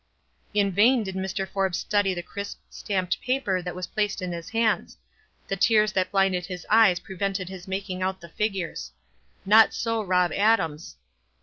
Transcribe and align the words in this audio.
In 0.55 0.71
vain 0.71 1.03
did 1.03 1.13
Mr. 1.13 1.47
Forbes 1.47 1.77
study 1.77 2.15
the 2.15 2.23
crisp 2.23 2.57
stamped 2.71 3.21
paper 3.21 3.61
that 3.61 3.75
was 3.75 3.85
r>lao.o.d 3.85 4.25
in 4.25 4.31
his 4.31 4.49
hands— 4.49 4.97
the 5.47 5.55
tears 5.55 5.91
that 5.91 6.11
blinucd 6.11 6.49
nis 6.49 6.65
eyes 6.71 6.99
prevented 6.99 7.49
his 7.49 7.67
making 7.67 8.01
out 8.01 8.19
the 8.19 8.29
figures. 8.29 8.93
Not 9.45 9.75
so 9.75 10.01
Rob. 10.01 10.31
Adams. 10.33 10.95